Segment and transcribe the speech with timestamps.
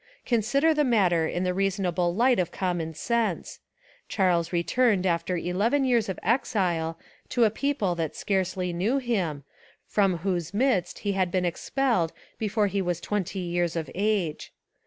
[0.25, 3.59] Consider the matter in the rea sonable light of common sense.
[4.09, 6.97] Charles re turned after eleven years of exile
[7.29, 9.43] to a people that scarcely knew him,
[9.85, 14.51] from whose midst he had been expelled before he was twenty years of age.